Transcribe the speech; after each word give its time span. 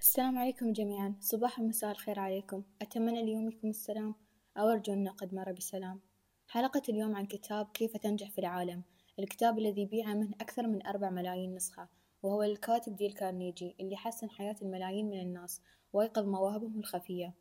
السلام 0.00 0.38
عليكم 0.38 0.72
جميعا. 0.72 1.14
صباح 1.20 1.60
ومساء 1.60 1.90
الخير 1.90 2.20
عليكم. 2.20 2.62
أتمنى 2.82 3.20
اليوم 3.20 3.48
يكم 3.48 3.68
السلام 3.68 4.14
أو 4.56 4.68
أرجو 4.68 4.92
أن 4.92 5.08
قد 5.08 5.34
مر 5.34 5.52
بسلام. 5.52 6.00
حلقة 6.48 6.82
اليوم 6.88 7.16
عن 7.16 7.26
كتاب 7.26 7.66
كيف 7.74 7.96
تنجح 7.96 8.30
في 8.30 8.38
العالم. 8.38 8.82
الكتاب 9.18 9.58
الذي 9.58 9.86
بيع 9.86 10.14
منه 10.14 10.34
أكثر 10.40 10.66
من 10.66 10.86
أربع 10.86 11.10
ملايين 11.10 11.54
نسخة 11.54 11.88
وهو 12.22 12.42
الكاتب 12.42 12.96
ديل 12.96 13.12
كارنيجي 13.12 13.76
اللي 13.80 13.96
حسن 13.96 14.30
حياة 14.30 14.56
الملايين 14.62 15.10
من 15.10 15.20
الناس 15.20 15.62
وأيقظ 15.92 16.28
مواهبهم 16.28 16.78
الخفية. 16.78 17.34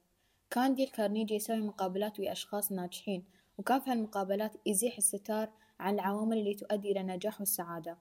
كان 0.50 0.76
ديل 0.76 0.88
كارنيجي 0.88 1.36
يسوي 1.36 1.60
مقابلات 1.62 2.20
ويا 2.20 2.32
أشخاص 2.32 2.72
ناجحين 2.72 3.26
وكان 3.58 3.80
في 3.80 3.92
هالمقابلات 3.92 4.54
يزيح 4.66 4.98
الستار 4.98 5.50
عن 5.80 5.94
العوامل 5.94 6.38
اللي 6.38 6.54
تؤدي 6.54 6.92
إلى 6.92 7.02
النجاح 7.02 7.40
والسعادة. 7.40 7.98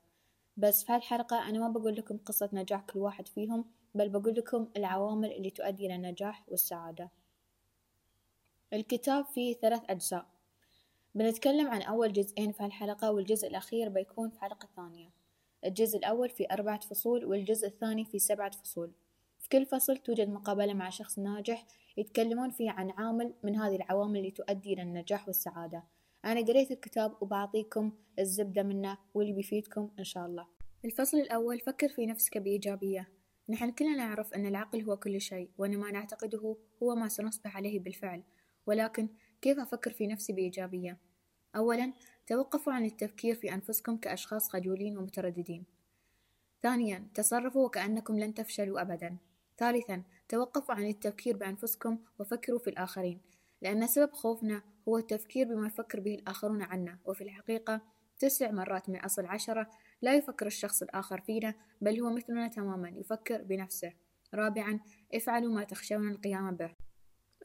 بس 0.56 0.84
في 0.84 0.93
هالحلقة 0.93 1.48
أنا 1.48 1.59
ما 1.59 1.68
بقول 1.68 1.95
لكم 1.95 2.16
قصة 2.16 2.50
نجاح 2.52 2.80
كل 2.80 2.98
واحد 2.98 3.29
فيهم 3.29 3.64
بل 3.95 4.09
بقول 4.09 4.34
لكم 4.34 4.68
العوامل 4.77 5.32
اللي 5.32 5.50
تؤدي 5.50 5.86
إلى 5.86 5.94
النجاح 5.94 6.44
والسعادة. 6.49 7.11
الكتاب 8.72 9.25
فيه 9.25 9.54
ثلاث 9.54 9.82
أجزاء. 9.90 10.26
بنتكلم 11.14 11.68
عن 11.68 11.82
أول 11.82 12.12
جزئين 12.12 12.53
في 12.53 12.62
هالحلقة 12.62 13.12
والجزء 13.12 13.48
الأخير 13.48 13.89
بيكون 13.89 14.31
في 14.31 14.40
حلقة 14.40 14.68
ثانية. 14.76 15.11
الجزء 15.64 15.98
الأول 15.98 16.31
في 16.31 16.46
أربعة 16.53 16.81
فصول 16.81 17.25
والجزء 17.25 17.67
الثاني 17.67 18.04
في 18.04 18.18
سبعة 18.18 18.50
فصول. 18.50 18.93
في 19.39 19.48
كل 19.48 19.67
فصل 19.67 19.96
توجد 19.96 20.29
مقابلة 20.29 20.75
مع 20.75 20.90
شخص 20.90 21.18
ناجح 21.18 21.67
يتكلمون 21.96 22.50
فيه 22.50 22.70
عن 22.70 22.90
عامل 22.90 23.34
من 23.43 23.57
هذه 23.57 23.76
العوامل 23.76 24.18
اللي 24.18 24.31
تؤدي 24.31 24.73
إلى 24.73 24.82
النجاح 24.82 25.26
والسعادة. 25.26 25.84
أنا 26.25 26.40
قريت 26.40 26.70
الكتاب 26.70 27.23
وبعطيكم 27.23 27.93
الزبدة 28.18 28.62
منه 28.62 28.98
واللي 29.14 29.32
بيفيدكم 29.32 29.90
إن 29.98 30.04
شاء 30.04 30.26
الله. 30.26 30.46
الفصل 30.84 31.17
الأول 31.17 31.61
فكر 31.61 31.89
في 31.89 32.06
نفسك 32.06 32.39
بإيجابية. 32.39 33.09
نحن 33.50 33.70
كلنا 33.70 33.97
نعرف 33.97 34.34
أن 34.34 34.47
العقل 34.47 34.83
هو 34.83 34.97
كل 34.97 35.20
شيء 35.20 35.50
وأن 35.58 35.78
ما 35.78 35.91
نعتقده 35.91 36.56
هو 36.83 36.94
ما 36.94 37.08
سنصبح 37.08 37.56
عليه 37.56 37.81
بالفعل. 37.81 38.23
ولكن 38.67 39.09
كيف 39.42 39.59
أفكر 39.59 39.92
في 39.92 40.06
نفسي 40.06 40.33
بإيجابية؟ 40.33 40.98
أولا 41.56 41.92
توقفوا 42.27 42.73
عن 42.73 42.84
التفكير 42.84 43.34
في 43.34 43.55
أنفسكم 43.55 43.97
كأشخاص 43.97 44.48
خجولين 44.48 44.98
ومترددين. 44.98 45.64
ثانيا 46.62 47.08
تصرفوا 47.14 47.67
وكأنكم 47.67 48.19
لن 48.19 48.34
تفشلوا 48.34 48.81
أبدا. 48.81 49.17
ثالثا 49.58 50.03
توقفوا 50.28 50.75
عن 50.75 50.86
التفكير 50.86 51.36
بأنفسكم 51.36 51.98
وفكروا 52.19 52.58
في 52.58 52.70
الآخرين 52.70 53.20
لأن 53.62 53.86
سبب 53.86 54.12
خوفنا 54.12 54.62
هو 54.89 54.98
التفكير 54.98 55.47
بما 55.47 55.67
يفكر 55.67 56.01
به 56.01 56.14
الآخرون 56.14 56.62
عنا. 56.62 56.98
وفي 57.05 57.25
الحقيقة 57.25 57.80
تسع 58.19 58.51
مرات 58.51 58.89
من 58.89 58.97
أصل 58.97 59.27
عشرة 59.27 59.70
لا 60.03 60.15
يفكر 60.15 60.47
الشخص 60.47 60.83
الآخر 60.83 61.21
فينا 61.21 61.55
بل 61.81 62.01
هو 62.01 62.11
مثلنا 62.11 62.49
تماما 62.49 62.89
يفكر 62.89 63.43
بنفسه. 63.43 63.93
رابعا 64.35 64.81
افعلوا 65.15 65.55
ما 65.55 65.65
تخشون 65.65 66.11
القيام 66.11 66.57
به. 66.57 66.75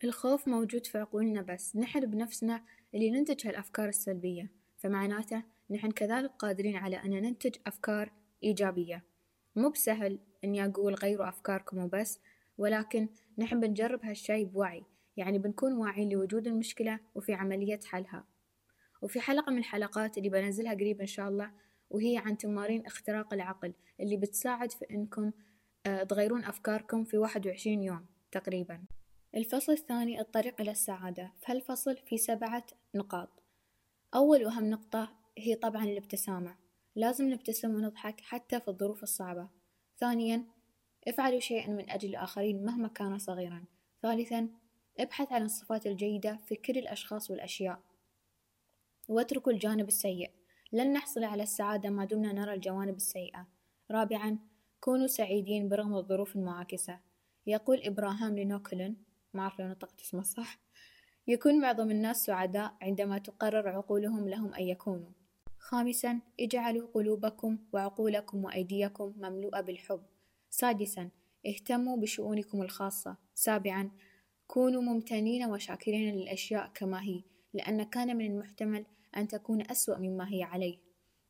الخوف 0.03 0.47
موجود 0.47 0.85
في 0.85 0.97
عقولنا 0.97 1.41
بس 1.41 1.75
نحن 1.75 2.05
بنفسنا 2.05 2.63
اللي 2.95 3.11
ننتج 3.11 3.47
هالأفكار 3.47 3.89
السلبية. 3.89 4.51
فمعناته 4.77 5.43
نحن 5.71 5.91
كذلك 5.91 6.31
قادرين 6.31 6.75
على 6.75 6.95
أن 6.95 7.09
ننتج 7.09 7.55
أفكار 7.67 8.11
إيجابية. 8.43 9.03
مو 9.55 9.69
بسهل 9.69 10.19
إني 10.43 10.65
أقول 10.65 10.93
غيروا 10.93 11.29
أفكاركم 11.29 11.77
وبس 11.77 12.19
ولكن 12.57 13.09
نحن 13.37 13.59
بنجرب 13.59 14.05
هالشي 14.05 14.45
بوعي. 14.45 14.83
يعني 15.17 15.39
بنكون 15.39 15.73
واعيين 15.73 16.09
لوجود 16.09 16.47
المشكلة 16.47 16.99
وفي 17.15 17.33
عملية 17.33 17.79
حلها. 17.85 18.25
وفي 19.01 19.19
حلقة 19.19 19.51
من 19.51 19.57
الحلقات 19.57 20.17
اللي 20.17 20.29
بنزلها 20.29 20.73
قريب 20.73 21.01
إن 21.01 21.07
شاء 21.07 21.29
الله 21.29 21.51
وهي 21.93 22.17
عن 22.17 22.37
تمارين 22.37 22.85
اختراق 22.85 23.33
العقل 23.33 23.73
اللي 23.99 24.17
بتساعد 24.17 24.71
في 24.71 24.85
إنكم 24.91 25.31
آه، 25.85 26.03
تغيرون 26.03 26.43
أفكاركم 26.43 27.03
في 27.03 27.17
واحد 27.17 27.47
وعشرين 27.47 27.83
يوم 27.83 28.05
تقريبا. 28.31 28.83
الفصل 29.35 29.71
الثاني 29.71 30.21
الطريق 30.21 30.61
إلى 30.61 30.71
السعادة 30.71 31.31
في 31.41 31.51
هالفصل 31.51 31.97
في 31.97 32.17
سبعة 32.17 32.65
نقاط. 32.95 33.29
أول 34.15 34.45
وأهم 34.45 34.69
نقطة 34.69 35.11
هي 35.37 35.55
طبعا 35.55 35.83
الابتسامة 35.83 36.55
لازم 36.95 37.29
نبتسم 37.29 37.75
ونضحك 37.75 38.21
حتى 38.21 38.59
في 38.59 38.67
الظروف 38.67 39.03
الصعبة. 39.03 39.49
ثانيا 39.97 40.45
افعلوا 41.07 41.39
شيئا 41.39 41.69
من 41.69 41.89
أجل 41.89 42.09
الآخرين 42.09 42.65
مهما 42.65 42.87
كان 42.87 43.17
صغيرا. 43.17 43.65
ثالثا 44.01 44.49
ابحث 44.99 45.31
عن 45.31 45.43
الصفات 45.43 45.87
الجيدة 45.87 46.39
في 46.45 46.55
كل 46.55 46.77
الأشخاص 46.77 47.31
والأشياء. 47.31 47.79
واتركوا 49.07 49.51
الجانب 49.51 49.87
السيء. 49.87 50.31
لن 50.73 50.93
نحصل 50.93 51.23
على 51.23 51.43
السعادة 51.43 51.89
ما 51.89 52.05
دمنا 52.05 52.33
نرى 52.33 52.53
الجوانب 52.53 52.95
السيئة. 52.95 53.47
رابعا 53.91 54.39
كونوا 54.79 55.07
سعيدين 55.07 55.69
برغم 55.69 55.95
الظروف 55.95 56.35
المعاكسة. 56.35 56.99
يقول 57.47 57.81
إبراهام 57.83 58.35
لينوكلن 58.35 58.95
ما 59.33 59.41
أعرف 59.41 59.59
لو 59.59 59.67
نطقت 59.67 60.01
اسمه 60.01 60.21
صح 60.21 60.59
يكون 61.27 61.61
معظم 61.61 61.91
الناس 61.91 62.25
سعداء 62.25 62.73
عندما 62.81 63.17
تقرر 63.17 63.69
عقولهم 63.69 64.29
لهم 64.29 64.53
أن 64.53 64.63
يكونوا. 64.63 65.09
خامسا 65.59 66.21
اجعلوا 66.39 66.87
قلوبكم 66.93 67.57
وعقولكم 67.73 68.45
وأيديكم 68.45 69.13
مملوءة 69.17 69.61
بالحب. 69.61 70.03
سادسا 70.49 71.09
اهتموا 71.47 71.97
بشؤونكم 71.97 72.61
الخاصة. 72.61 73.17
سابعا 73.35 73.91
كونوا 74.47 74.81
ممتنين 74.81 75.45
وشاكرين 75.45 76.15
للأشياء 76.15 76.71
كما 76.73 77.03
هي 77.03 77.23
لأن 77.53 77.83
كان 77.83 78.17
من 78.17 78.31
المحتمل 78.31 78.85
أن 79.17 79.27
تكون 79.27 79.71
أسوأ 79.71 79.97
مما 79.97 80.33
هي 80.33 80.43
عليه. 80.43 80.77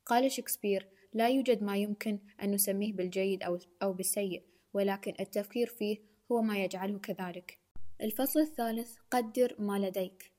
قال 0.06 0.32
شكسبير 0.32 0.90
لا 1.14 1.30
يوجد 1.30 1.64
ما 1.64 1.78
يمكن 1.78 2.20
أن 2.44 2.52
نسميه 2.52 2.94
بالجيد 2.94 3.44
أو, 3.44 3.60
أو 3.84 3.94
بالسيء 3.94 4.44
ولكن 4.74 5.14
التفكير 5.20 5.68
فيه 5.68 5.98
هو 6.32 6.42
ما 6.42 6.64
يجعله 6.64 7.00
كذلك. 7.00 7.60
الفصل 8.02 8.40
الثالث 8.40 8.98
قدر 9.12 9.56
ما 9.60 9.80
لديك. 9.80 10.32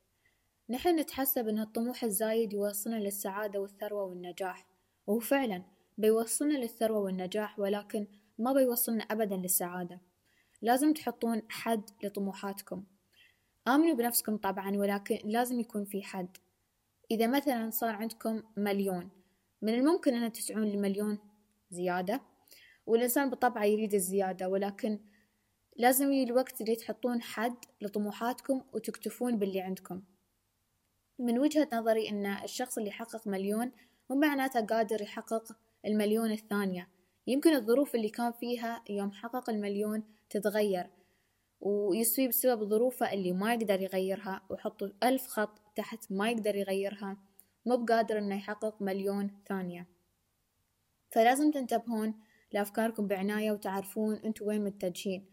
نحن 0.70 0.98
نتحسب 0.98 1.48
أن 1.48 1.58
الطموح 1.58 2.04
الزايد 2.04 2.52
يوصلنا 2.52 2.96
للسعادة 2.96 3.60
والثروة 3.60 4.04
والنجاح. 4.04 4.66
وهو 5.06 5.18
فعلا 5.18 5.62
بيوصلنا 5.98 6.58
للثروة 6.58 6.98
والنجاح 6.98 7.58
ولكن 7.58 8.06
ما 8.38 8.52
بيوصلنا 8.52 9.04
أبدا 9.04 9.36
للسعادة. 9.36 10.00
لازم 10.62 10.92
تحطون 10.92 11.42
حد 11.48 11.90
لطموحاتكم. 12.02 12.84
آمنوا 13.68 13.94
بنفسكم 13.94 14.36
طبعا 14.36 14.76
ولكن 14.76 15.18
لازم 15.24 15.60
يكون 15.60 15.84
في 15.84 16.02
حد. 16.02 16.36
إذا 17.10 17.26
مثلا 17.26 17.70
صار 17.70 17.94
عندكم 17.94 18.42
مليون 18.56 19.10
من 19.62 19.74
الممكن 19.74 20.14
أن 20.14 20.32
تسعون 20.32 20.64
لمليون 20.64 21.18
زيادة 21.70 22.20
والإنسان 22.86 23.30
بطبعه 23.30 23.64
يريد 23.64 23.94
الزيادة 23.94 24.48
ولكن 24.48 24.98
لازم 25.76 26.12
يجي 26.12 26.30
الوقت 26.30 26.60
اللي 26.60 26.76
تحطون 26.76 27.22
حد 27.22 27.56
لطموحاتكم 27.80 28.62
وتكتفون 28.72 29.38
باللي 29.38 29.60
عندكم. 29.60 30.02
من 31.18 31.38
وجهة 31.38 31.68
نظري 31.72 32.08
أن 32.08 32.26
الشخص 32.26 32.78
اللي 32.78 32.90
يحقق 32.90 33.26
مليون 33.26 33.72
مو 34.10 34.16
معناته 34.16 34.60
قادر 34.66 35.02
يحقق 35.02 35.56
المليون 35.86 36.30
الثانية. 36.30 36.88
يمكن 37.26 37.54
الظروف 37.54 37.94
اللي 37.94 38.08
كان 38.08 38.32
فيها 38.32 38.84
يوم 38.90 39.12
حقق 39.12 39.50
المليون 39.50 40.02
تتغير 40.30 40.90
ويصيب 41.60 42.28
بسبب 42.28 42.64
ظروفه 42.64 43.12
اللي 43.12 43.32
ما 43.32 43.54
يقدر 43.54 43.80
يغيرها 43.80 44.42
وحطوا 44.50 44.88
ألف 45.02 45.26
خط 45.26 45.63
تحت 45.76 46.12
ما 46.12 46.30
يقدر 46.30 46.56
يغيرها 46.56 47.16
مو 47.66 47.76
بقادر 47.76 48.18
إنه 48.18 48.36
يحقق 48.36 48.82
مليون 48.82 49.30
ثانية. 49.48 49.86
فلازم 51.10 51.50
تنتبهون 51.50 52.14
لأفكاركم 52.52 53.06
بعناية 53.06 53.52
وتعرفون 53.52 54.14
أنتوا 54.16 54.46
وين 54.46 54.64
متجهين. 54.64 55.26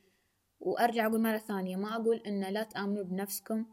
وأرجع 0.60 1.08
أقول 1.08 1.22
مرة 1.22 1.38
ثانية 1.38 1.76
ما 1.76 1.96
أقول 1.96 2.18
إن 2.18 2.44
لا 2.44 2.64
تآمنوا 2.64 3.04
بنفسكم 3.04 3.66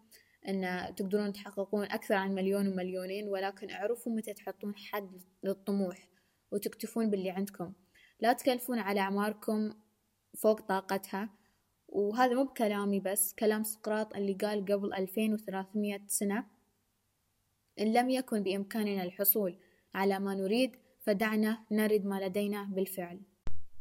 إن 0.49 0.95
تقدرون 0.97 1.33
تحققون 1.33 1.85
أكثر 1.85 2.15
عن 2.15 2.35
مليون 2.35 2.69
ومليونين 2.69 3.29
ولكن 3.29 3.71
اعرفوا 3.71 4.13
متى 4.13 4.35
تحطون 4.35 4.77
حد 4.77 5.23
للطموح 5.45 6.09
وتكتفون 6.53 7.11
باللي 7.11 7.31
عندكم. 7.31 7.73
لا 8.21 8.33
تكلفون 8.33 8.79
على 8.79 9.01
أعماركم 9.01 9.73
فوق 10.39 10.61
طاقتها. 10.61 11.31
وهذا 11.89 12.35
مو 12.35 12.45
بكلامي 12.45 13.01
بس 13.01 13.35
كلام 13.35 13.63
سقراط 13.63 14.15
اللي 14.17 14.33
قال 14.33 14.65
قبل 14.65 14.95
ألفين 14.95 15.35
وثلاثمية 15.35 16.05
سنة. 16.07 16.58
إن 17.81 17.93
لم 17.93 18.11
يكن 18.11 18.43
بإمكاننا 18.43 19.03
الحصول 19.03 19.57
على 19.95 20.19
ما 20.19 20.35
نريد 20.35 20.77
فدعنا 21.01 21.59
نرد 21.71 22.07
ما 22.07 22.27
لدينا 22.27 22.65
بالفعل. 22.65 23.21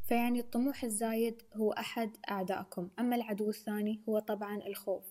فيعني 0.07 0.39
الطموح 0.39 0.83
الزايد 0.83 1.41
هو 1.53 1.71
أحد 1.71 2.17
أعدائكم 2.31 2.89
أما 2.99 3.15
العدو 3.15 3.49
الثاني 3.49 4.01
هو 4.09 4.19
طبعا 4.19 4.57
الخوف. 4.67 5.03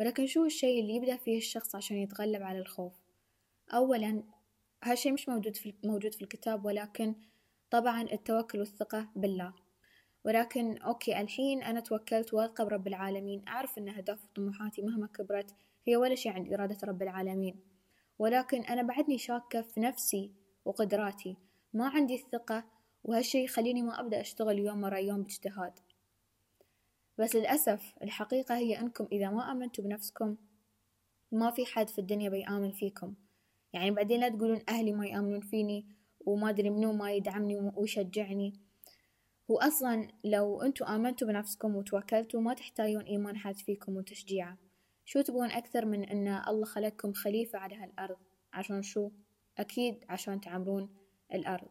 ولكن 0.00 0.26
شو 0.26 0.44
الشيء 0.44 0.80
اللي 0.80 0.94
يبدأ 0.94 1.16
فيه 1.16 1.38
الشخص 1.38 1.74
عشان 1.74 1.96
يتغلب 1.96 2.42
على 2.42 2.58
الخوف؟ 2.58 2.92
أولا 3.74 4.22
هالشيء 4.82 5.12
مش 5.12 5.28
موجود 5.28 5.56
في 5.56 5.74
موجود 5.84 6.14
في 6.14 6.22
الكتاب 6.22 6.64
ولكن 6.64 7.14
طبعا 7.70 8.02
التوكل 8.02 8.58
والثقة 8.58 9.08
بالله. 9.16 9.52
ولكن 10.24 10.78
أوكي 10.78 11.20
الحين 11.20 11.62
أنا 11.62 11.80
توكلت 11.80 12.34
واثقة 12.34 12.64
برب 12.64 12.86
العالمين. 12.86 13.48
أعرف 13.48 13.78
أن 13.78 13.88
أهداف 13.88 14.24
وطموحاتي 14.24 14.82
مهما 14.82 15.06
كبرت 15.06 15.54
هي 15.86 15.96
ولا 15.96 16.14
شيء 16.14 16.32
عند 16.32 16.52
إرادة 16.52 16.78
رب 16.84 17.02
العالمين. 17.02 17.73
ولكن 18.18 18.62
أنا 18.62 18.82
بعدني 18.82 19.18
شاكة 19.18 19.62
في 19.62 19.80
نفسي 19.80 20.30
وقدراتي. 20.64 21.36
ما 21.72 21.88
عندي 21.88 22.14
الثقة 22.14 22.64
وهالشي 23.04 23.44
يخليني 23.44 23.82
ما 23.82 24.00
أبدأ 24.00 24.20
أشتغل 24.20 24.58
يوم 24.58 24.84
ورا 24.84 24.98
يوم 24.98 25.22
باجتهاد. 25.22 25.72
بس 27.18 27.36
للأسف 27.36 27.94
الحقيقة 28.02 28.56
هي 28.56 28.80
أنكم 28.80 29.06
إذا 29.12 29.30
ما 29.30 29.52
آمنتوا 29.52 29.84
بنفسكم 29.84 30.36
ما 31.32 31.50
في 31.50 31.66
حد 31.66 31.88
في 31.88 31.98
الدنيا 31.98 32.30
بيآمن 32.30 32.70
فيكم. 32.70 33.14
يعني 33.72 33.90
بعدين 33.90 34.20
لا 34.20 34.28
تقولون 34.28 34.60
أهلي 34.68 34.92
ما 34.92 35.06
يآمنون 35.06 35.40
فيني 35.40 35.86
وما 36.26 36.50
أدري 36.50 36.70
منو 36.70 36.92
ما 36.92 37.12
يدعمني 37.12 37.72
ويشجعني. 37.76 38.52
وأصلا 39.48 40.08
لو 40.24 40.62
أنتوا 40.62 40.96
آمنتوا 40.96 41.28
بنفسكم 41.28 41.76
وتوكلتوا 41.76 42.40
ما 42.40 42.54
تحتاجون 42.54 43.02
إيمان 43.02 43.36
حد 43.36 43.56
فيكم 43.56 43.96
وتشجيعه. 43.96 44.63
شو 45.04 45.20
تبغون 45.20 45.50
أكثر 45.50 45.84
من 45.84 46.04
أن 46.04 46.28
الله 46.48 46.64
خلقكم 46.64 47.12
خليفة 47.12 47.58
على 47.58 47.74
هالأرض؟ 47.76 48.16
عشان 48.52 48.82
شو؟ 48.82 49.10
أكيد 49.58 50.04
عشان 50.08 50.40
تعمرون 50.40 50.88
الأرض. 51.34 51.68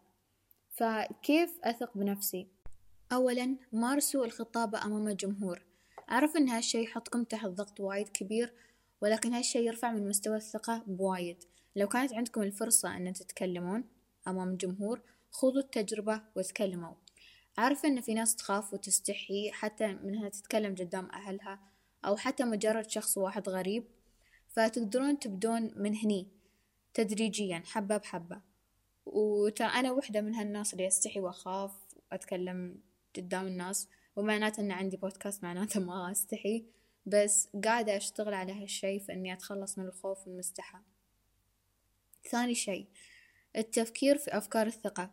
فكيف 0.69 1.59
أثق 1.63 1.97
بنفسي؟ 1.97 2.47
أولا 3.13 3.57
مارسوا 3.71 4.25
الخطابة 4.25 4.85
أمام 4.85 5.07
الجمهور. 5.07 5.65
أعرف 6.11 6.37
أن 6.37 6.49
هالشي 6.49 6.83
يحطكم 6.83 7.23
تحت 7.23 7.45
ضغط 7.45 7.79
وايد 7.79 8.09
كبير 8.09 8.53
ولكن 9.01 9.33
هالشي 9.33 9.65
يرفع 9.65 9.91
من 9.91 10.07
مستوى 10.07 10.35
الثقة 10.35 10.83
بوايد. 10.87 11.43
لو 11.75 11.87
كانت 11.87 12.13
عندكم 12.13 12.41
الفرصة 12.41 12.97
أن 12.97 13.13
تتكلمون 13.13 13.83
أمام 14.27 14.49
الجمهور 14.49 15.01
خذوا 15.31 15.61
التجربة 15.61 16.21
وتكلموا. 16.35 16.93
عارفة 17.57 17.89
إن 17.89 18.01
في 18.01 18.13
ناس 18.13 18.35
تخاف 18.35 18.73
وتستحي 18.73 19.51
حتى 19.51 19.87
منها 19.87 20.29
تتكلم 20.29 20.75
قدام 20.75 21.09
أهلها 21.11 21.59
أو 22.05 22.15
حتى 22.15 22.43
مجرد 22.43 22.89
شخص 22.89 23.17
واحد 23.17 23.49
غريب 23.49 23.83
فتقدرون 24.49 25.19
تبدون 25.19 25.71
من 25.75 25.95
هني 25.95 26.27
تدريجيا 26.93 27.63
حبة 27.65 27.97
بحبة. 27.97 28.41
وترى 29.05 29.67
أنا 29.67 29.91
وحدة 29.91 30.21
من 30.21 30.35
هالناس 30.35 30.73
اللي 30.73 30.87
أستحي 30.87 31.19
وأخاف 31.19 31.71
وأتكلم 32.11 32.79
قدام 33.15 33.47
الناس 33.47 33.87
ومعناته 34.15 34.61
إن 34.61 34.71
عندي 34.71 34.97
بودكاست 34.97 35.43
معناته 35.43 35.79
ما 35.79 36.11
أستحي 36.11 36.65
بس 37.05 37.49
قاعدة 37.63 37.97
أشتغل 37.97 38.33
على 38.33 38.63
هالشي 38.63 38.99
في 38.99 39.13
إني 39.13 39.33
أتخلص 39.33 39.77
من 39.77 39.85
الخوف 39.85 40.27
والمستحى 40.27 40.77
ثاني 42.29 42.55
شي 42.55 42.87
التفكير 43.55 44.17
في 44.17 44.37
أفكار 44.37 44.67
الثقة. 44.67 45.11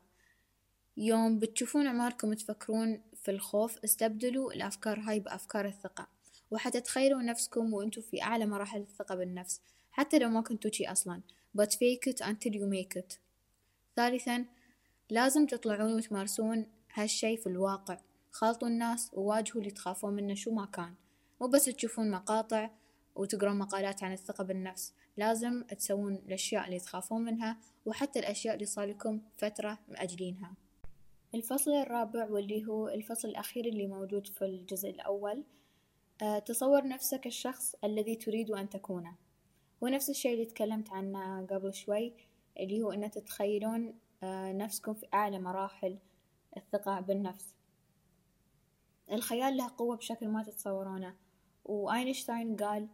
يوم 0.97 1.39
بتشوفون 1.39 1.87
عماركم 1.87 2.35
تفكرون 2.35 3.03
في 3.23 3.31
الخوف 3.31 3.79
استبدلوا 3.85 4.53
الأفكار 4.53 5.01
هاي 5.01 5.21
بأفكار 5.21 5.67
الثقة. 5.67 6.09
وحتى 6.51 6.81
تخيلوا 6.81 7.23
نفسكم 7.23 7.75
وانتوا 7.75 8.03
في 8.03 8.23
أعلى 8.23 8.47
مراحل 8.47 8.81
الثقة 8.81 9.15
بالنفس 9.15 9.61
حتى 9.93 10.19
لو 10.19 10.29
ما 10.29 10.41
كنتوا 10.41 10.71
شي 10.71 10.87
أصلا. 10.87 11.21
But 11.59 11.71
fake 11.71 12.13
it 12.13 12.21
until 12.27 12.53
you 12.53 12.67
make 12.67 13.01
it. 13.03 13.19
ثالثا 13.97 14.45
لازم 15.11 15.47
تطلعون 15.47 15.95
وتمارسون 15.95 16.67
هالشي 16.95 17.37
في 17.37 17.47
الواقع. 17.47 17.99
خالطوا 18.31 18.69
الناس 18.69 19.11
وواجهوا 19.13 19.61
اللي 19.61 19.71
تخافون 19.71 20.15
منه 20.15 20.35
شو 20.35 20.51
ما 20.51 20.67
كان. 20.67 20.95
مو 21.41 21.47
بس 21.47 21.65
تشوفون 21.65 22.11
مقاطع 22.11 22.71
وتقرون 23.15 23.59
مقالات 23.59 24.03
عن 24.03 24.13
الثقة 24.13 24.45
بالنفس. 24.45 24.95
لازم 25.17 25.63
تسوون 25.63 26.15
الأشياء 26.15 26.67
اللي 26.67 26.81
تخافون 26.81 27.25
منها 27.25 27.57
وحتى 27.87 28.19
الأشياء 28.19 28.55
اللي 28.55 28.67
صار 28.67 28.89
لكم 28.89 29.21
فترة 29.39 29.79
مأجلينها. 29.89 30.55
الفصل 31.35 31.71
الرابع 31.71 32.31
واللي 32.31 32.67
هو 32.67 32.89
الفصل 32.89 33.29
الأخير 33.29 33.65
اللي 33.65 33.87
موجود 33.87 34.27
في 34.27 34.45
الجزء 34.45 34.91
الأول 34.91 35.45
تصور 36.47 36.89
نفسك 36.89 37.27
الشخص 37.27 37.75
الذي 37.85 38.17
تريد 38.17 38.51
أن 38.51 38.69
تكونه. 38.69 39.17
ونفس 39.81 40.11
الشيء 40.11 40.33
اللي 40.33 40.45
تكلمت 40.45 40.91
عنه 40.91 41.47
قبل 41.47 41.75
شوي 41.75 42.13
اللي 42.61 42.83
هو 42.83 42.93
أن 42.93 43.11
تتخيلون 43.11 43.95
أه 44.23 44.53
نفسكم 44.53 44.95
في 44.95 45.07
أعلى 45.15 45.39
مراحل 45.39 45.99
الثقة 46.57 47.01
بالنفس. 47.01 47.55
الخيال 49.13 49.57
له 49.57 49.71
قوة 49.79 49.97
بشكل 49.97 50.29
ما 50.29 50.43
تتصورونه. 50.43 51.17
وأينشتاين 51.65 52.57
قال 52.57 52.89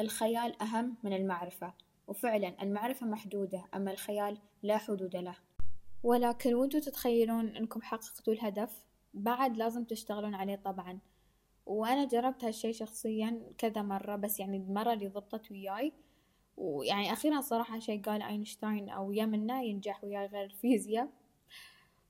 الخيال 0.00 0.62
أهم 0.62 0.96
من 1.02 1.12
المعرفة. 1.12 1.74
وفعلا 2.06 2.62
المعرفة 2.62 3.06
محدودة 3.06 3.64
أما 3.74 3.90
الخيال 3.90 4.38
لا 4.62 4.78
حدود 4.78 5.16
له. 5.16 5.36
ولكن 6.02 6.54
وانتوا 6.54 6.80
تتخيلون 6.80 7.56
إنكم 7.56 7.82
حققتوا 7.82 8.32
الهدف؟ 8.32 8.82
بعد 9.14 9.56
لازم 9.56 9.84
تشتغلون 9.84 10.34
عليه 10.34 10.56
طبعا. 10.56 10.98
وأنا 11.68 12.04
جربت 12.04 12.44
هالشي 12.44 12.72
شخصيا 12.72 13.42
كذا 13.58 13.82
مرة 13.82 14.16
بس 14.16 14.40
يعني 14.40 14.56
المرة 14.56 14.92
اللي 14.92 15.08
ضبطت 15.08 15.50
وياي. 15.50 15.92
ويعني 16.56 17.12
أخيرا 17.12 17.40
صراحة 17.40 17.78
شي 17.78 17.98
قال 17.98 18.22
أينشتاين 18.22 18.88
أو 18.88 19.12
يمنا 19.12 19.62
ينجح 19.62 20.04
وياي 20.04 20.26
غير 20.26 20.44
الفيزياء. 20.44 21.08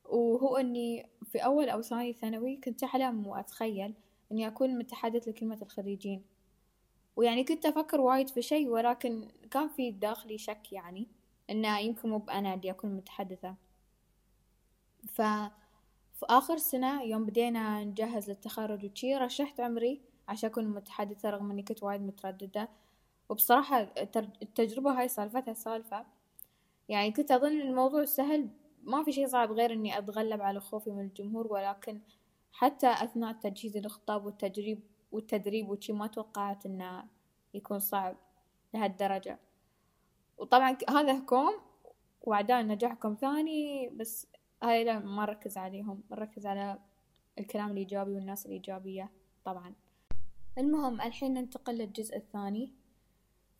وهو 0.05 0.57
إني 0.57 1.09
في 1.25 1.39
أول 1.39 1.69
أو 1.69 1.83
ثاني 1.83 2.13
ثانوي 2.13 2.57
كنت 2.57 2.83
احلم 2.83 3.27
واتخيل 3.27 3.95
إني 4.33 4.47
أكون 4.47 4.79
متحدث 4.79 5.29
لكلمة 5.29 5.59
الخريجين 5.63 6.25
ويعني 7.17 7.45
كنت 7.45 7.67
أفكر 7.67 8.01
وايد 8.01 8.29
في 8.29 8.43
شي 8.43 8.69
ولكن 8.69 9.29
كان 9.51 9.69
في 9.69 9.91
داخلي 9.91 10.39
شك 10.39 10.73
يعني 10.73 11.07
إنه 11.51 11.79
يمكن 11.79 12.09
مو 12.09 12.19
بأنا 12.19 12.55
اللي 12.55 12.71
أكون 12.71 12.91
متحدثة. 12.97 13.55
ف 15.09 15.23
في 16.19 16.27
آخر 16.29 16.57
سنة 16.57 17.03
يوم 17.03 17.27
بدينا 17.27 17.85
نجهز 17.85 18.31
للتخرج 18.31 18.85
وشي 18.85 19.17
رشحت 19.17 19.61
عمري 19.61 20.01
عشان 20.29 20.51
أكون 20.51 20.69
متحدثة 20.69 21.31
رغم 21.31 21.51
إني 21.51 21.63
كنت 21.63 21.83
وايد 21.83 22.01
مترددة. 22.01 22.69
وبصراحة 23.29 23.81
التجربة 24.43 25.01
هاي 25.01 25.09
سالفتها 25.09 25.55
سالفة. 25.55 26.07
يعني 26.89 27.13
كنت 27.13 27.31
أظن 27.31 27.61
الموضوع 27.61 28.05
سهل 28.05 28.49
ما 28.83 29.05
في 29.05 29.13
شي 29.13 29.27
صعب 29.27 29.53
غير 29.53 29.73
إني 29.73 29.99
أتغلب 29.99 30.43
على 30.43 30.61
خوفي 30.61 30.91
من 30.91 31.05
الجمهور 31.05 31.53
ولكن 31.53 32.01
حتى 32.53 32.87
أثناء 32.87 33.33
تجهيز 33.33 33.77
الخطاب 33.77 34.27
والتجريب 34.27 34.81
والتدريب 35.13 35.71
وشي 35.71 35.93
ما 35.93 36.07
توقعت 36.07 36.67
إنه 36.67 37.05
يكون 37.55 37.79
صعب 37.79 38.17
لهالدرجة. 38.75 39.39
وطبعا 40.39 40.79
هذا 40.91 41.21
كوم 41.21 41.55
وأعداء 42.23 42.63
نجاحكم 42.63 43.15
ثاني 43.15 43.89
بس 43.89 44.27
هاي 44.63 44.85
لا 44.85 44.99
ما 44.99 45.23
نركز 45.23 45.57
عليهم 45.59 46.03
نركز 46.11 46.47
على 46.47 46.79
الكلام 47.39 47.71
الإيجابي 47.71 48.15
والناس 48.15 48.47
الإيجابية 48.47 49.11
طبعا. 49.45 49.75
المهم 50.59 51.01
الحين 51.01 51.35
ننتقل 51.35 51.75
للجزء 51.75 52.17
الثاني. 52.17 52.73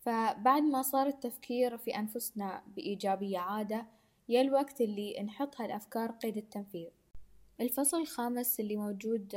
فبعد 0.01 0.63
ما 0.63 0.83
صار 0.83 1.07
التفكير 1.07 1.77
في 1.77 1.97
أنفسنا 1.97 2.63
بإيجابية 2.77 3.39
عادة 3.39 3.87
يا 4.29 4.41
الوقت 4.41 4.81
اللي 4.81 5.23
نحط 5.23 5.61
هالأفكار 5.61 6.11
قيد 6.11 6.37
التنفيذ. 6.37 6.89
الفصل 7.61 8.01
الخامس 8.01 8.61
اللي 8.61 8.77
موجود 8.77 9.31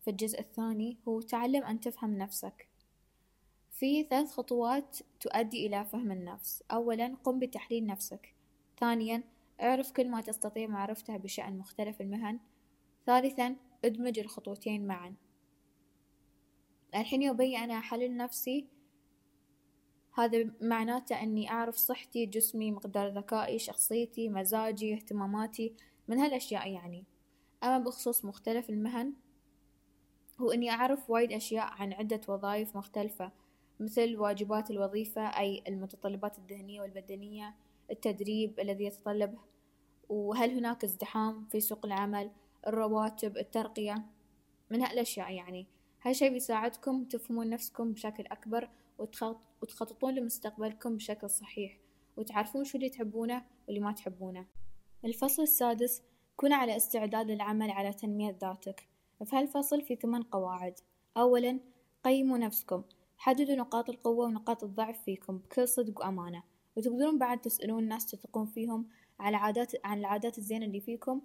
في 0.00 0.10
الجزء 0.10 0.40
الثاني 0.40 0.96
هو 1.08 1.20
تعلم 1.20 1.62
أن 1.64 1.80
تفهم 1.80 2.18
نفسك. 2.18 2.68
في 3.70 4.04
ثلاث 4.04 4.30
خطوات 4.30 4.98
تؤدي 5.20 5.66
إلى 5.66 5.84
فهم 5.84 6.12
النفس. 6.12 6.62
أولا 6.70 7.14
قم 7.24 7.38
بتحليل 7.38 7.86
نفسك. 7.86 8.34
ثانيا 8.80 9.22
اعرف 9.60 9.92
كل 9.92 10.08
ما 10.08 10.20
تستطيع 10.20 10.66
معرفته 10.66 11.16
بشأن 11.16 11.58
مختلف 11.58 12.00
المهن. 12.00 12.38
ثالثا 13.06 13.56
ادمج 13.84 14.18
الخطوتين 14.18 14.86
معا. 14.86 15.14
الحين 16.94 17.22
يبي 17.22 17.56
أنا 17.56 17.78
أحلل 17.78 18.16
نفسي 18.16 18.66
هذا 20.14 20.50
معناته 20.60 21.22
أني 21.22 21.50
أعرف 21.50 21.76
صحتي 21.76 22.26
جسمي 22.26 22.70
مقدار 22.70 23.08
ذكائي 23.08 23.58
شخصيتي 23.58 24.28
مزاجي 24.28 24.94
اهتماماتي 24.94 25.74
من 26.08 26.18
هالأشياء 26.18 26.68
يعني. 26.70 27.04
أما 27.62 27.78
بخصوص 27.78 28.24
مختلف 28.24 28.70
المهن 28.70 29.12
هو 30.40 30.50
إني 30.50 30.70
أعرف 30.70 31.10
وايد 31.10 31.32
أشياء 31.32 31.66
عن 31.66 31.92
عدة 31.92 32.20
وظائف 32.28 32.76
مختلفة 32.76 33.32
مثل 33.80 34.16
واجبات 34.16 34.70
الوظيفة 34.70 35.22
أي 35.22 35.62
المتطلبات 35.68 36.38
الذهنية 36.38 36.80
والبدنية. 36.80 37.54
التدريب 37.90 38.60
الذي 38.60 38.84
يتطلبه 38.84 39.38
وهل 40.08 40.50
هناك 40.50 40.84
ازدحام 40.84 41.46
في 41.50 41.60
سوق 41.60 41.86
العمل 41.86 42.30
الرواتب 42.66 43.36
الترقية؟ 43.36 44.06
من 44.70 44.82
هالأشياء 44.82 45.32
يعني. 45.32 45.66
هالشي 46.02 46.30
بيساعدكم 46.30 47.04
تفهمون 47.04 47.50
نفسكم 47.50 47.92
بشكل 47.92 48.24
أكبر 48.26 48.68
وتخططون 49.62 50.14
لمستقبلكم 50.14 50.96
بشكل 50.96 51.30
صحيح 51.30 51.78
وتعرفون 52.16 52.64
شو 52.64 52.78
اللي 52.78 52.88
تحبونه 52.88 53.42
واللي 53.66 53.80
ما 53.80 53.92
تحبونه. 53.92 54.46
الفصل 55.04 55.42
السادس 55.42 56.02
كن 56.36 56.52
على 56.52 56.76
استعداد 56.76 57.30
للعمل 57.30 57.70
على 57.70 57.92
تنمية 57.92 58.38
ذاتك. 58.40 58.88
في 59.24 59.36
هالفصل 59.36 59.82
في 59.82 59.96
ثمان 59.96 60.22
قواعد. 60.22 60.74
أولا 61.16 61.60
قيموا 62.04 62.38
نفسكم. 62.38 62.82
حددوا 63.16 63.54
نقاط 63.54 63.88
القوة 63.88 64.26
ونقاط 64.26 64.64
الضعف 64.64 65.02
فيكم 65.02 65.38
بكل 65.38 65.68
صدق 65.68 66.00
وأمانة. 66.00 66.42
وتقدرون 66.76 67.18
بعد 67.18 67.40
تسألون 67.40 67.88
ناس 67.88 68.06
تثقون 68.06 68.46
فيهم 68.46 68.86
على 69.20 69.36
عادات 69.36 69.72
عن 69.84 69.98
العادات 69.98 70.38
الزينة 70.38 70.66
اللي 70.66 70.80
فيكم 70.80 71.20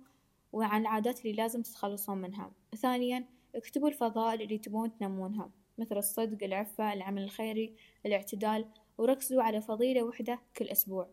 وعن 0.54 0.82
العادات 0.82 1.20
اللي 1.20 1.34
لازم 1.34 1.62
تتخلصون 1.62 2.18
منها. 2.18 2.52
ثانيا 2.76 3.26
اكتبوا 3.56 3.88
الفضائل 3.88 4.42
اللي 4.42 4.58
تبون 4.58 4.98
تنمونها 4.98 5.50
مثل 5.78 5.98
الصدق 5.98 6.44
العفة 6.44 6.94
العمل 6.94 7.24
الخيري 7.24 7.76
الاعتدال 8.06 8.66
وركزوا 8.98 9.44
على 9.44 9.62
فضيلة 9.62 10.04
وحدة 10.04 10.40
كل 10.58 10.66
أسبوع. 10.66 11.08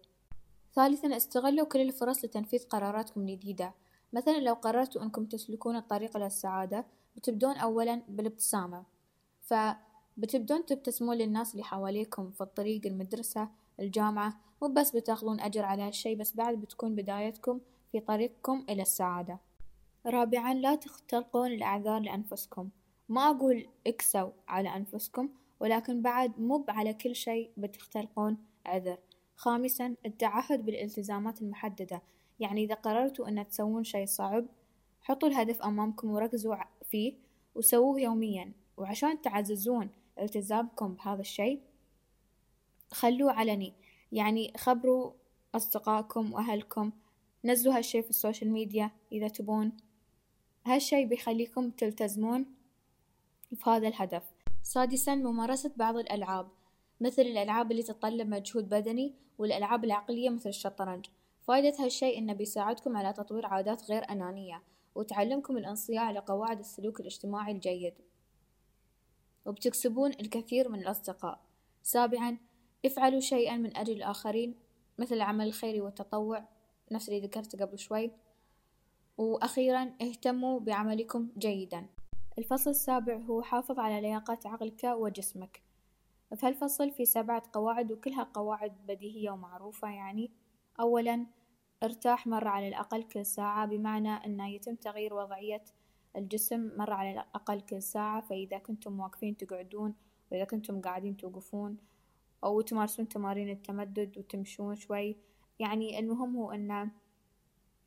ثالثا 0.75 1.17
استغلوا 1.17 1.67
كل 1.67 1.81
الفرص 1.81 2.25
لتنفيذ 2.25 2.65
قراراتكم 2.65 3.21
الجديدة. 3.21 3.75
مثلا 4.13 4.39
لو 4.41 4.55
قررتوا 4.55 5.03
أنكم 5.03 5.25
تسلكون 5.25 5.77
الطريق 5.77 6.17
إلى 6.17 6.27
السعادة 6.27 6.87
بتبدون 7.17 7.57
أولا 7.57 8.03
بالابتسامة. 8.09 8.85
فبتبدون 9.43 10.67
تبتسمون 10.67 11.17
للناس 11.17 11.53
اللي 11.53 11.65
حواليكم 11.65 12.31
في 12.31 12.41
الطريق 12.41 12.87
المدرسة 12.87 13.49
الجامعة 13.81 14.41
مو 14.63 14.69
بس 14.69 14.97
بتاخذون 14.97 15.41
أجر 15.41 15.65
على 15.65 15.83
هالشي 15.83 16.15
بس 16.15 16.37
بعد 16.37 16.55
بتكون 16.61 16.95
بدايتكم 16.95 17.61
في 17.93 18.01
طريقكم 18.01 18.65
إلى 18.69 18.83
السعادة. 18.83 19.39
رابعا 20.07 20.55
لا 20.55 20.75
تختلقون 20.75 21.53
الأعذار 21.53 22.01
لأنفسكم. 22.01 22.69
ما 23.09 23.31
أقول 23.31 23.67
اكسوا 23.87 24.31
على 24.49 24.77
أنفسكم 24.77 25.29
ولكن 25.61 26.03
بعد 26.03 26.41
مو 26.41 26.65
على 26.69 26.95
كل 26.95 27.15
شيء 27.17 27.51
بتختلقون 27.57 28.37
عذر. 28.67 28.99
خامسا 29.37 29.95
التعهد 30.07 30.65
بالالتزامات 30.65 31.43
المحددة. 31.43 32.03
يعني 32.41 32.65
إذا 32.65 32.75
قررتوا 32.75 33.29
أن 33.29 33.49
تسوون 33.49 33.85
شيء 33.85 34.07
صعب 34.07 34.47
حطوا 35.01 35.29
الهدف 35.29 35.63
أمامكم 35.63 36.11
وركزوا 36.11 36.57
فيه 36.85 37.15
وسووه 37.55 38.01
يوميا. 38.01 38.53
وعشان 38.77 39.21
تعززون 39.23 39.91
التزامكم 40.19 40.95
بهذا 40.95 41.21
الشيء 41.21 41.61
خلوه 42.91 43.33
علني 43.33 43.75
يعني 44.13 44.53
خبروا 44.57 45.13
أصدقائكم 45.55 46.33
وأهلكم 46.33 46.93
نزلوا 47.45 47.77
هالشي 47.77 48.03
في 48.03 48.11
ال 48.11 48.16
social 48.16 48.51
media 48.51 48.91
إذا 49.13 49.29
تبون. 49.29 49.73
هالشي 50.67 51.05
بيخليكم 51.05 51.71
تلتزمون 51.71 52.47
في 53.55 53.71
هذا 53.71 53.89
الهدف. 53.89 54.23
سادسا 54.63 55.15
ممارسة 55.15 55.73
بعض 55.77 55.97
الألعاب 55.97 56.49
مثل 57.01 57.23
الألعاب 57.23 57.71
اللي 57.71 57.83
تتطلب 57.83 58.29
مجهود 58.29 58.69
بدني 58.69 59.15
والألعاب 59.39 59.85
العقلية 59.85 60.31
مثل 60.31 60.49
الشطرنج. 60.49 61.07
فائدة 61.41 61.85
هالشي 61.85 62.19
إنه 62.19 62.33
بيساعدكم 62.33 62.97
على 62.97 63.13
تطوير 63.13 63.47
عادات 63.47 63.91
غير 63.91 64.11
أنانية 64.11 64.63
وتعلمكم 64.95 65.57
الانصياع 65.57 66.03
على 66.03 66.19
قواعد 66.19 66.59
السلوك 66.59 67.01
الاجتماعي 67.01 67.53
الجيد. 67.53 67.95
وبتكسبون 69.47 70.11
الكثير 70.11 70.69
من 70.69 70.79
الأصدقاء. 70.79 71.41
سابعا 71.83 72.39
افعلوا 72.87 73.21
شيئا 73.21 73.57
من 73.57 73.77
أجل 73.77 73.93
الآخرين 73.93 74.55
مثل 74.99 75.15
العمل 75.15 75.47
الخيري 75.47 75.81
والتطوع 75.81 76.45
نفس 76.93 77.09
اللي 77.09 77.21
ذكرته 77.21 77.59
قبل 77.65 77.79
شوي. 77.79 78.11
وأخيرا 79.19 79.93
اهتموا 80.03 80.61
بعملكم 80.61 81.29
جيدا. 81.39 81.87
الفصل 82.39 82.71
السابع 82.71 83.17
هو 83.17 83.43
حافظ 83.43 83.79
على 83.79 84.01
لياقة 84.01 84.39
عقلك 84.45 84.85
وجسمك. 84.85 85.63
في 86.37 86.47
هالفصل 86.47 86.91
في 86.91 87.05
سبعة 87.05 87.43
قواعد 87.53 87.93
وكلها 87.93 88.23
قواعد 88.23 88.73
بديهية 88.89 89.31
ومعروفة 89.31 89.91
يعني. 89.91 90.31
أولا 90.81 91.27
ارتاح 91.83 92.27
مرة 92.27 92.49
على 92.49 92.69
الأقل 92.69 93.03
كل 93.03 93.27
ساعة 93.27 93.67
بمعنى 93.67 94.09
أنه 94.09 94.49
يتم 94.49 94.75
تغيير 94.75 95.15
وضعية 95.15 95.65
الجسم 96.17 96.71
مرة 96.77 96.95
على 96.95 97.13
الأقل 97.13 97.61
كل 97.61 97.83
ساعة. 97.83 98.21
فإذا 98.21 98.59
كنتم 98.59 99.01
واقفين 99.01 99.37
تقعدون 99.37 99.95
وإذا 100.33 100.45
كنتم 100.45 100.81
قاعدين 100.81 101.17
توقفون 101.17 101.77
أو 102.45 102.61
تمارسون 102.61 103.09
تمارين 103.09 103.51
التمدد 103.51 104.19
وتمشون 104.19 104.77
شوي. 104.77 105.17
يعني 105.59 105.99
المهم 105.99 106.37
هو 106.37 106.53
أنه 106.53 106.91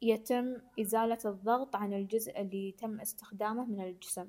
يتم 0.01 0.57
إزالة 0.79 1.17
الضغط 1.25 1.75
عن 1.75 1.93
الجزء 1.93 2.41
اللي 2.41 2.71
تم 2.71 2.99
استخدامه 2.99 3.65
من 3.65 3.81
الجسم. 3.81 4.27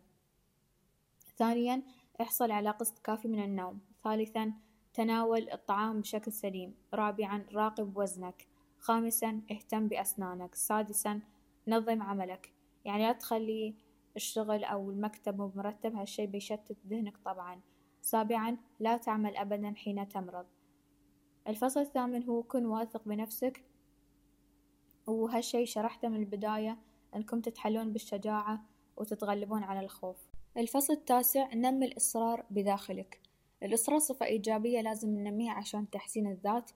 ثانيا 1.36 1.82
احصل 2.20 2.50
على 2.50 2.70
قسط 2.70 2.98
كافي 2.98 3.28
من 3.28 3.44
النوم. 3.44 3.80
ثالثا 4.04 4.52
تناول 4.94 5.50
الطعام 5.50 6.00
بشكل 6.00 6.32
سليم. 6.32 6.74
رابعا 6.94 7.46
راقب 7.52 7.96
وزنك. 7.96 8.46
خامسا 8.78 9.40
اهتم 9.50 9.88
بأسنانك. 9.88 10.54
سادسا 10.54 11.20
نظم 11.68 12.02
عملك. 12.02 12.52
يعني 12.84 13.02
لا 13.02 13.12
تخلي 13.12 13.74
الشغل 14.16 14.64
أو 14.64 14.90
المكتب 14.90 15.38
مو 15.38 15.52
مرتب 15.56 15.96
هالشي 15.96 16.26
بيشتت 16.26 16.76
ذهنك 16.86 17.16
طبعا. 17.24 17.60
سابعا 18.02 18.56
لا 18.80 18.96
تعمل 18.96 19.36
أبدا 19.36 19.74
حين 19.76 20.08
تمرض. 20.08 20.46
الفصل 21.48 21.80
الثامن 21.80 22.24
هو 22.24 22.42
كن 22.42 22.66
واثق 22.66 23.02
بنفسك. 23.06 23.64
وهالشي 25.06 25.66
شرحته 25.66 26.08
من 26.08 26.20
البداية 26.20 26.78
أنكم 27.16 27.40
تتحلون 27.40 27.92
بالشجاعة 27.92 28.64
وتتغلبون 28.96 29.62
على 29.62 29.80
الخوف. 29.80 30.16
الفصل 30.56 30.92
التاسع 30.92 31.54
نمي 31.54 31.86
الإصرار 31.86 32.44
بداخلك. 32.50 33.20
الإصرار 33.62 33.98
صفة 33.98 34.26
إيجابية 34.26 34.80
لازم 34.80 35.10
ننميها 35.10 35.52
عشان 35.52 35.90
تحسين 35.90 36.26
الذات 36.26 36.70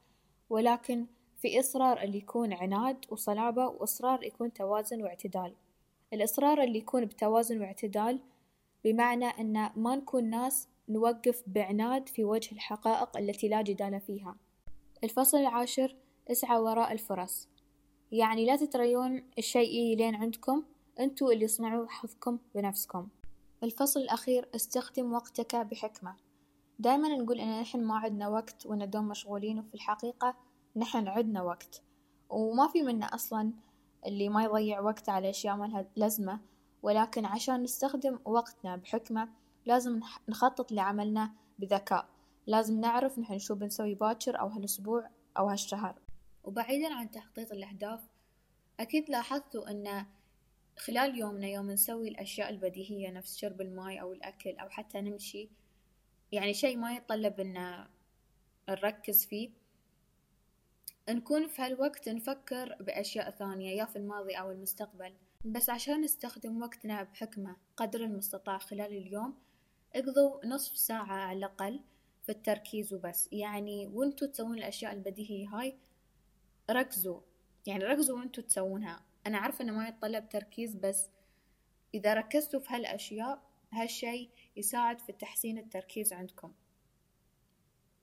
ولكن 0.50 1.06
في 1.36 1.60
إصرار 1.60 2.02
اللي 2.02 2.18
يكون 2.18 2.52
عناد 2.52 3.04
وصلابة 3.10 3.66
وإصرار 3.66 4.24
يكون 4.24 4.52
توازن 4.52 5.02
واعتدال. 5.02 5.54
الإصرار 6.12 6.62
اللي 6.62 6.78
يكون 6.78 7.04
بتوازن 7.04 7.60
واعتدال 7.60 8.20
بمعنى 8.84 9.26
أن 9.26 9.70
ما 9.76 9.96
نكون 9.96 10.30
ناس 10.30 10.68
نوقف 10.88 11.42
بعناد 11.46 12.08
في 12.08 12.24
وجه 12.24 12.52
الحقائق 12.52 13.16
التي 13.16 13.48
لا 13.48 13.62
جدال 13.62 14.00
فيها. 14.00 14.36
الفصل 15.04 15.38
العاشر 15.38 15.96
اسعى 16.30 16.58
وراء 16.58 16.92
الفرص. 16.92 17.48
يعني 18.12 18.46
لا 18.46 18.56
تتريون 18.56 19.22
الشيء 19.38 19.96
لين 19.96 20.14
عندكم 20.14 20.62
أنتوا 21.00 21.32
اللي 21.32 21.48
صنعوا 21.48 21.86
حظكم 21.88 22.38
بنفسكم. 22.54 23.08
الفصل 23.62 24.00
الأخير 24.00 24.48
استخدم 24.54 25.12
وقتك 25.12 25.56
بحكمة. 25.56 26.16
دايما 26.78 27.08
نقول 27.08 27.40
إن 27.40 27.60
نحن 27.60 27.84
ما 27.84 27.96
عندنا 27.96 28.28
وقت 28.28 28.66
وإن 28.66 28.90
دوم 28.90 29.08
مشغولين 29.08 29.58
وفي 29.58 29.74
الحقيقة 29.74 30.34
نحن 30.76 31.08
عندنا 31.08 31.42
وقت. 31.42 31.82
وما 32.30 32.68
في 32.68 32.82
منا 32.82 33.06
أصلا 33.06 33.52
اللي 34.06 34.28
ما 34.28 34.44
يضيع 34.44 34.80
وقت 34.80 35.08
على 35.08 35.30
أشياء 35.30 35.56
ما 35.56 35.64
لها 35.64 35.86
لازمة 35.96 36.40
ولكن 36.82 37.24
عشان 37.24 37.62
نستخدم 37.62 38.18
وقتنا 38.24 38.76
بحكمة 38.76 39.28
لازم 39.66 40.00
نخطط 40.28 40.72
لعملنا 40.72 41.32
بذكاء. 41.58 42.08
لازم 42.46 42.80
نعرف 42.80 43.18
نحن 43.18 43.38
شو 43.38 43.54
بنسوي 43.54 43.94
باكر 43.94 44.40
أو 44.40 44.48
هالأسبوع 44.48 45.10
أو 45.38 45.48
هالشهر. 45.48 45.94
وبعيدا 46.44 46.94
عن 46.94 47.10
تخطيط 47.10 47.52
الأهداف 47.52 48.00
أكيد 48.80 49.10
لاحظتوا 49.10 49.70
أن 49.70 50.06
خلال 50.78 51.18
يومنا 51.18 51.46
يوم 51.46 51.70
نسوي 51.70 52.08
الأشياء 52.08 52.50
البديهية 52.50 53.10
نفس 53.10 53.36
شرب 53.36 53.60
الماي 53.60 54.00
أو 54.00 54.12
الأكل 54.12 54.56
أو 54.56 54.68
حتى 54.68 55.00
نمشي 55.00 55.48
يعني 56.32 56.54
شيء 56.54 56.76
ما 56.76 56.92
يتطلب 56.92 57.40
أن 57.40 57.86
نركز 58.68 59.26
فيه 59.26 59.50
نكون 61.08 61.48
في 61.48 61.62
هالوقت 61.62 62.08
نفكر 62.08 62.76
بأشياء 62.80 63.30
ثانية 63.30 63.76
يا 63.76 63.84
في 63.84 63.96
الماضي 63.96 64.34
أو 64.34 64.50
المستقبل. 64.50 65.12
بس 65.44 65.70
عشان 65.70 66.00
نستخدم 66.00 66.62
وقتنا 66.62 67.02
بحكمة 67.02 67.56
قدر 67.76 68.04
المستطاع 68.04 68.58
خلال 68.58 68.86
اليوم 68.86 69.34
اقضوا 69.96 70.46
نصف 70.46 70.76
ساعة 70.76 71.12
على 71.12 71.38
الأقل 71.38 71.80
في 72.22 72.32
التركيز 72.32 72.94
وبس. 72.94 73.28
يعني 73.32 73.86
وانتوا 73.86 74.28
تسوون 74.28 74.58
الأشياء 74.58 74.92
البديهية 74.92 75.48
هاي 75.48 75.78
ركزوا. 76.70 77.20
يعني 77.66 77.84
ركزوا 77.84 78.18
وانتوا 78.18 78.42
تسوونها. 78.42 79.02
أنا 79.26 79.38
عارفة 79.38 79.64
إنه 79.64 79.72
ما 79.72 79.88
يتطلب 79.88 80.28
تركيز 80.28 80.74
بس 80.74 81.08
إذا 81.94 82.14
ركزتوا 82.14 82.60
في 82.60 82.74
هالأشياء 82.74 83.42
هالشي 83.72 84.30
يساعد 84.56 85.00
في 85.00 85.12
تحسين 85.12 85.58
التركيز 85.58 86.12
عندكم. 86.12 86.52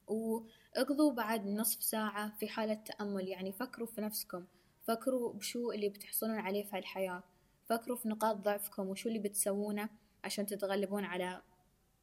واقضوا 0.08 1.14
بعد 1.14 1.48
نصف 1.48 1.84
ساعة 1.84 2.38
في 2.38 2.48
حالة 2.48 2.74
تأمل. 2.74 3.28
يعني 3.28 3.52
فكروا 3.52 3.88
في 3.88 4.02
نفسكم. 4.02 4.46
فكروا 4.84 5.34
بشو 5.34 5.72
اللي 5.72 5.90
بتحصلون 5.90 6.40
عليه 6.40 6.64
في 6.64 6.78
هالحياة. 6.78 7.24
فكروا 7.66 7.98
في 7.98 8.08
نقاط 8.08 8.36
ضعفكم 8.36 8.90
وشو 8.90 9.10
اللي 9.10 9.20
بتسوونه 9.20 9.90
عشان 10.24 10.46
تتغلبون 10.46 11.06
على 11.06 11.42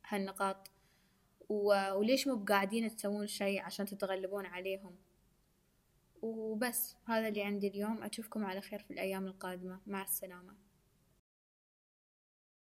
هالنقاط؟ 0.08 0.70
وليش 1.48 2.26
مو 2.26 2.36
بقاعدين 2.36 2.96
تسوون 2.96 3.26
شي 3.26 3.58
عشان 3.58 3.86
تتغلبون 3.86 4.46
عليهم؟ 4.46 4.96
وبس 6.22 6.96
هذا 7.06 7.28
اللي 7.28 7.42
عندي 7.42 7.68
اليوم. 7.68 8.02
أشوفكم 8.02 8.44
على 8.44 8.60
خير 8.60 8.78
في 8.78 8.90
الأيام 8.90 9.26
القادمة. 9.26 9.80
مع 9.86 10.02
السلامة. 10.02 10.69